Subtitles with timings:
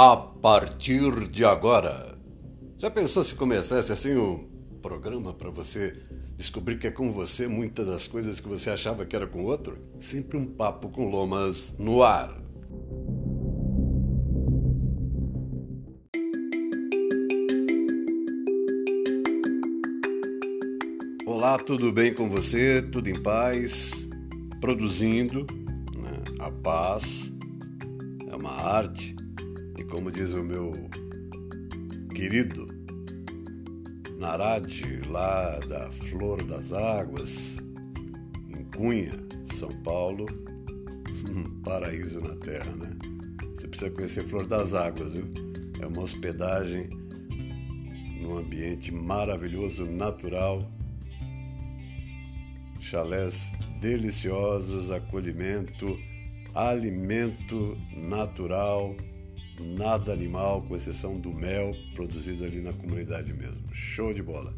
[0.00, 2.16] a partir de agora.
[2.78, 4.48] Já pensou se começasse assim um
[4.80, 5.92] programa para você
[6.36, 9.76] descobrir que é com você muitas das coisas que você achava que era com outro?
[9.98, 12.32] Sempre um papo com lomas no ar.
[21.26, 22.82] Olá, tudo bem com você?
[22.82, 24.06] Tudo em paz?
[24.60, 25.44] Produzindo,
[25.96, 26.22] né?
[26.38, 27.32] a paz
[28.30, 29.17] é uma arte
[29.98, 30.88] como diz o meu
[32.14, 32.68] querido
[34.16, 34.70] Narad,
[35.08, 37.58] lá da Flor das Águas,
[38.48, 39.14] em Cunha,
[39.52, 40.24] São Paulo,
[41.34, 42.96] um paraíso na terra, né?
[43.56, 45.24] Você precisa conhecer Flor das Águas, viu?
[45.80, 46.88] É uma hospedagem
[48.22, 50.70] num ambiente maravilhoso, natural,
[52.78, 55.98] chalés deliciosos, acolhimento,
[56.54, 58.94] alimento natural,
[59.62, 63.62] nada animal, com exceção do mel produzido ali na comunidade mesmo.
[63.74, 64.54] Show de bola.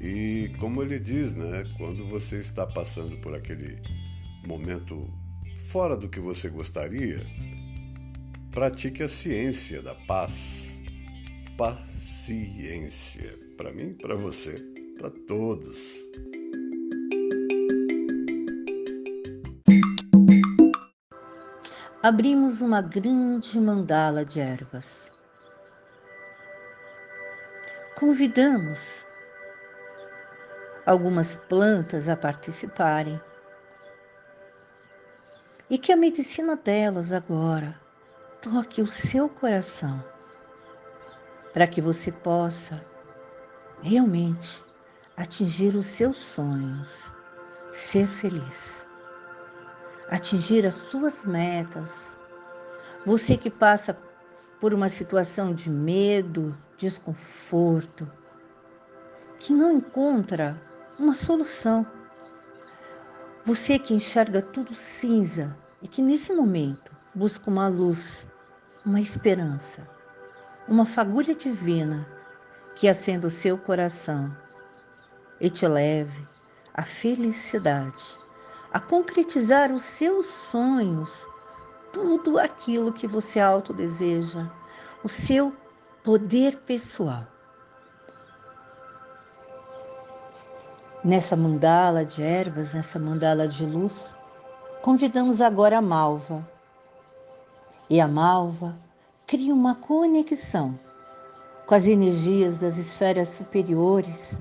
[0.00, 3.78] E como ele diz, né, quando você está passando por aquele
[4.46, 5.08] momento
[5.70, 7.24] fora do que você gostaria,
[8.50, 10.80] pratique a ciência da paz.
[11.56, 13.38] Paciência.
[13.56, 14.58] Para mim, para você,
[14.98, 16.04] para todos.
[22.02, 25.12] Abrimos uma grande mandala de ervas.
[27.94, 29.06] Convidamos
[30.84, 33.20] algumas plantas a participarem
[35.70, 37.80] e que a medicina delas agora
[38.40, 40.04] toque o seu coração
[41.52, 42.84] para que você possa
[43.80, 44.60] realmente
[45.16, 47.12] atingir os seus sonhos,
[47.72, 48.84] ser feliz
[50.12, 52.18] atingir as suas metas.
[53.06, 53.98] Você que passa
[54.60, 58.06] por uma situação de medo, desconforto,
[59.38, 60.60] que não encontra
[60.98, 61.86] uma solução.
[63.46, 68.28] Você que enxerga tudo cinza e que nesse momento busca uma luz,
[68.84, 69.88] uma esperança,
[70.68, 72.06] uma fagulha divina
[72.76, 74.36] que acenda o seu coração
[75.40, 76.28] e te leve
[76.74, 78.21] à felicidade
[78.72, 81.26] a concretizar os seus sonhos,
[81.92, 84.50] tudo aquilo que você autodeseja,
[85.04, 85.54] o seu
[86.02, 87.26] poder pessoal.
[91.04, 94.14] Nessa mandala de ervas, nessa mandala de luz,
[94.80, 96.48] convidamos agora a malva.
[97.90, 98.78] E a malva
[99.26, 100.78] cria uma conexão
[101.66, 104.38] com as energias das esferas superiores,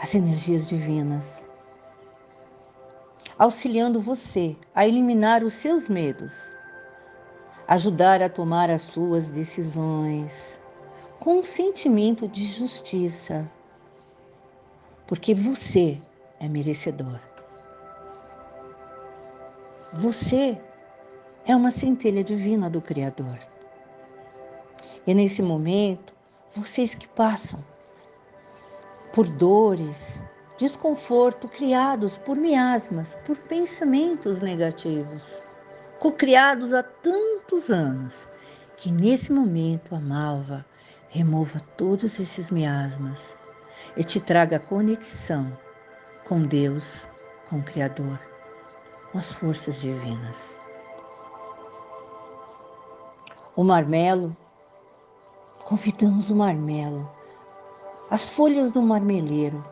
[0.00, 1.47] as energias divinas
[3.38, 6.56] auxiliando você a eliminar os seus medos,
[7.66, 10.60] ajudar a tomar as suas decisões
[11.20, 13.50] com um sentimento de justiça,
[15.06, 16.00] porque você
[16.40, 17.20] é merecedor.
[19.92, 20.60] Você
[21.46, 23.38] é uma centelha divina do Criador.
[25.06, 26.14] E nesse momento,
[26.54, 27.64] vocês que passam
[29.12, 30.22] por dores,
[30.58, 35.40] desconforto criados por miasmas, por pensamentos negativos,
[36.00, 38.28] cocriados há tantos anos,
[38.76, 40.66] que nesse momento a malva
[41.08, 43.38] remova todos esses miasmas
[43.96, 45.56] e te traga conexão
[46.26, 47.08] com Deus,
[47.48, 48.18] com o Criador,
[49.12, 50.58] com as forças divinas.
[53.54, 54.36] O marmelo,
[55.64, 57.08] convidamos o marmelo,
[58.10, 59.64] as folhas do marmeleiro,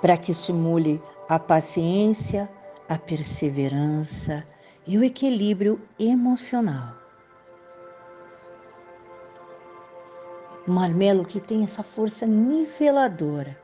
[0.00, 2.50] para que estimule a paciência,
[2.88, 4.46] a perseverança
[4.86, 6.96] e o equilíbrio emocional.
[10.66, 13.58] Um marmelo que tem essa força niveladora,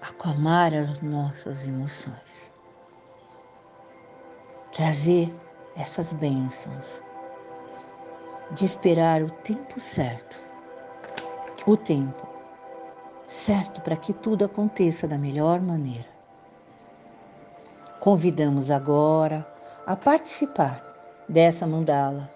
[0.00, 2.54] acalmar as nossas emoções,
[4.72, 5.34] trazer
[5.74, 7.02] essas bênçãos,
[8.50, 10.38] de esperar o tempo certo,
[11.66, 12.27] o tempo
[13.28, 16.08] certo para que tudo aconteça da melhor maneira.
[18.00, 19.46] Convidamos agora
[19.86, 20.82] a participar
[21.28, 22.30] dessa mandala.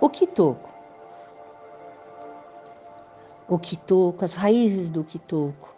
[0.00, 0.70] O quitoco.
[3.48, 5.74] O quitoco, as raízes do quitoco.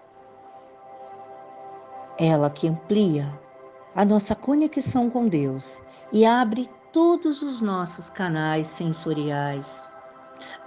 [2.19, 3.33] Ela que amplia
[3.95, 5.81] a nossa conexão com Deus
[6.13, 9.83] e abre todos os nossos canais sensoriais,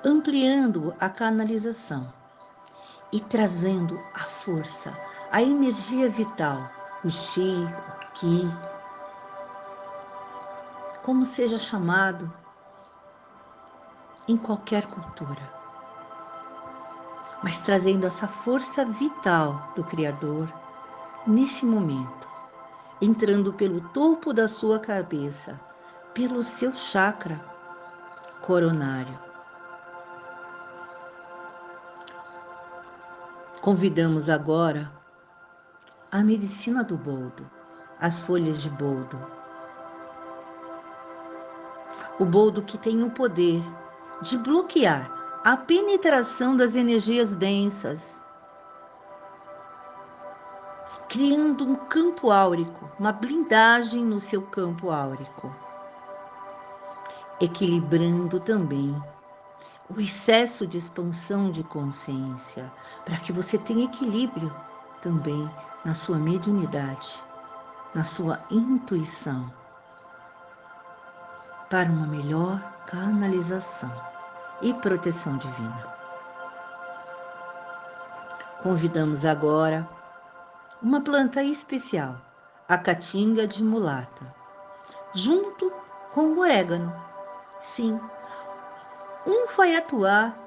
[0.03, 2.24] ampliando a canalização
[3.11, 4.97] e trazendo a força,
[5.31, 6.69] a energia vital,
[7.03, 8.49] o chi, o ki,
[11.03, 12.31] como seja chamado
[14.27, 15.53] em qualquer cultura,
[17.43, 20.51] mas trazendo essa força vital do Criador
[21.27, 22.27] nesse momento,
[23.01, 25.59] entrando pelo topo da sua cabeça,
[26.13, 27.39] pelo seu chakra
[28.41, 29.24] coronário.
[33.65, 34.91] Convidamos agora
[36.11, 37.49] a medicina do boldo,
[37.99, 39.19] as folhas de boldo.
[42.19, 43.63] O boldo que tem o poder
[44.21, 45.11] de bloquear
[45.43, 48.21] a penetração das energias densas,
[51.09, 55.51] criando um campo áurico, uma blindagem no seu campo áurico,
[57.41, 58.95] equilibrando também
[59.89, 62.71] o excesso de expansão de consciência,
[63.03, 64.53] para que você tenha equilíbrio
[65.01, 65.49] também
[65.83, 67.23] na sua mediunidade,
[67.93, 69.51] na sua intuição,
[71.69, 73.91] para uma melhor canalização
[74.61, 75.95] e proteção divina.
[78.63, 79.87] Convidamos agora
[80.81, 82.17] uma planta especial,
[82.67, 84.35] a caatinga de mulata,
[85.13, 85.71] junto
[86.13, 86.91] com o orégano.
[87.61, 87.99] Sim,
[89.25, 90.37] um vai atuar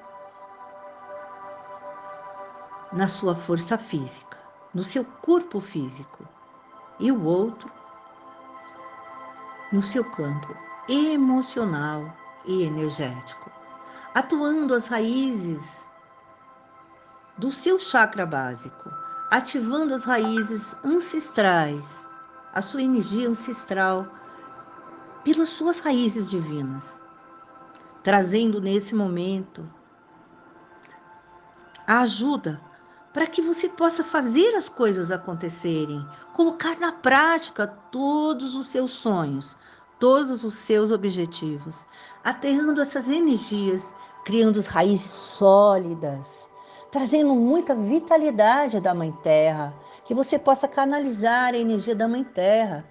[2.93, 4.39] na sua força física,
[4.73, 6.27] no seu corpo físico,
[7.01, 7.71] e o outro
[9.73, 10.57] no seu campo
[10.89, 12.11] emocional
[12.47, 13.51] e energético,
[14.15, 15.87] atuando as raízes
[17.37, 18.91] do seu chakra básico,
[19.31, 22.09] ativando as raízes ancestrais,
[22.55, 24.07] a sua energia ancestral
[25.25, 27.03] pelas suas raízes divinas
[28.09, 29.69] trazendo nesse momento
[31.87, 32.59] a ajuda
[33.13, 36.03] para que você possa fazer as coisas acontecerem,
[36.33, 39.55] colocar na prática todos os seus sonhos,
[40.01, 41.87] todos os seus objetivos,
[42.25, 43.95] aterrando essas energias,
[44.25, 46.49] criando as raízes sólidas,
[46.91, 52.89] trazendo muita vitalidade da Mãe Terra, que você possa canalizar a energia da Mãe Terra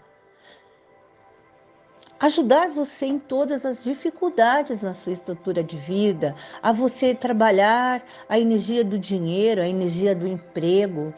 [2.19, 8.39] ajudar você em todas as dificuldades na sua estrutura de vida, a você trabalhar a
[8.39, 11.13] energia do dinheiro, a energia do emprego,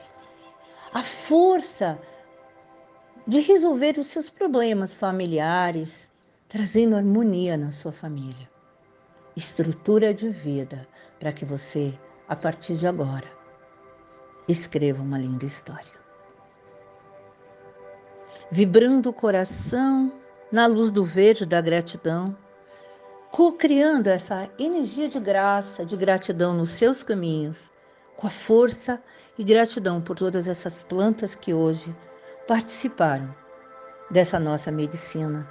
[0.94, 2.00] a força
[3.26, 6.10] de resolver os seus problemas familiares,
[6.48, 8.50] trazendo harmonia na sua família.
[9.36, 10.88] Estrutura de vida
[11.20, 11.98] para que você,
[12.28, 13.32] a partir de agora,
[14.48, 16.00] escreva uma linda história.
[18.52, 20.12] Vibrando o coração
[20.52, 22.36] na luz do verde da gratidão,
[23.32, 27.70] co-criando essa energia de graça, de gratidão nos seus caminhos,
[28.18, 29.02] com a força
[29.38, 31.96] e gratidão por todas essas plantas que hoje
[32.48, 33.34] participaram
[34.10, 35.48] dessa nossa medicina.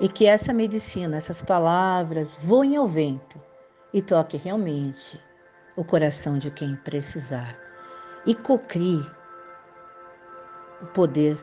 [0.00, 3.40] E que essa medicina, essas palavras voem ao vento
[3.92, 5.20] e toque realmente
[5.76, 7.56] o coração de quem precisar.
[8.26, 9.04] E cocrie
[10.82, 11.38] o poder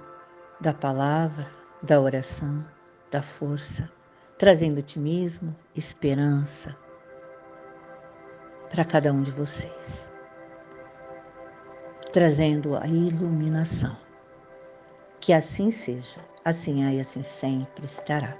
[0.59, 1.54] da palavra,
[1.85, 2.65] da oração,
[3.11, 3.91] da força,
[4.39, 6.75] trazendo otimismo, esperança
[8.71, 10.09] para cada um de vocês,
[12.11, 13.95] trazendo a iluminação.
[15.19, 18.35] Que assim seja, assim é e assim sempre estará.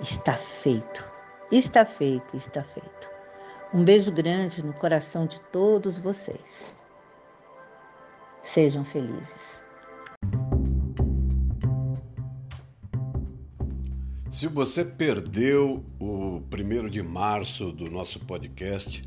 [0.00, 1.04] Está feito,
[1.52, 3.10] está feito, está feito.
[3.74, 6.74] Um beijo grande no coração de todos vocês.
[8.42, 9.69] Sejam felizes.
[14.30, 19.04] Se você perdeu o primeiro de março do nosso podcast,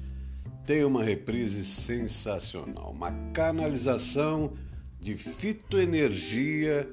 [0.65, 4.51] tem uma reprise sensacional, uma canalização
[4.99, 6.89] de fitoenergia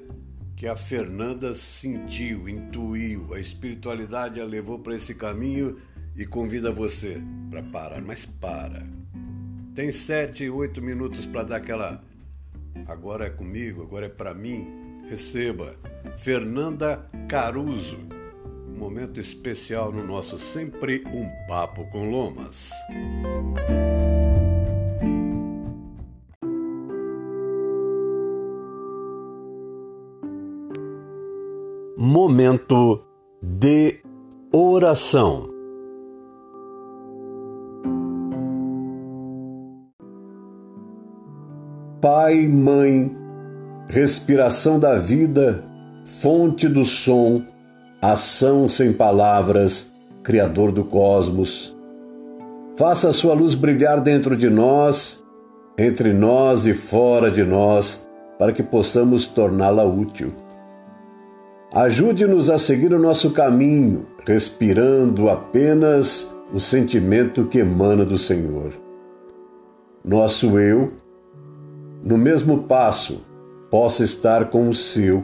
[0.55, 5.77] que a Fernanda sentiu, intuiu, a espiritualidade a levou para esse caminho
[6.15, 8.87] e convida você para parar, mas para.
[9.75, 12.01] Tem sete, oito minutos para dar aquela.
[12.87, 14.79] Agora é comigo, agora é para mim.
[15.09, 15.75] Receba.
[16.15, 18.20] Fernanda Caruso
[18.81, 22.71] momento especial no nosso Sempre um Papo com Lomas.
[31.95, 33.05] Momento
[33.39, 34.01] de
[34.51, 35.47] oração.
[42.01, 43.15] Pai, Mãe,
[43.87, 45.63] respiração da vida,
[46.03, 47.50] fonte do som,
[48.01, 49.93] ação sem palavras,
[50.23, 51.75] Criador do cosmos.
[52.75, 55.23] Faça a sua luz brilhar dentro de nós,
[55.77, 58.07] entre nós e fora de nós,
[58.39, 60.33] para que possamos torná-la útil.
[61.73, 68.73] Ajude-nos a seguir o nosso caminho, respirando apenas o sentimento que emana do Senhor.
[70.03, 70.91] Nosso eu,
[72.03, 73.21] no mesmo passo,
[73.69, 75.23] possa estar com o seu,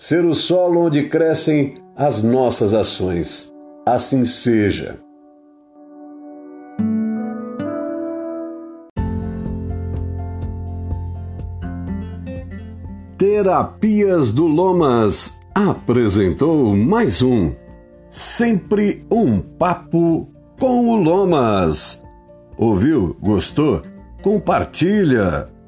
[0.00, 3.52] ser o solo onde crescem as nossas ações.
[3.84, 4.98] Assim seja.
[13.18, 17.52] Terapias do Lomas apresentou mais um
[18.08, 20.26] Sempre um Papo
[20.58, 22.02] com o Lomas.
[22.56, 23.14] Ouviu?
[23.20, 23.82] Gostou?
[24.22, 25.59] Compartilha!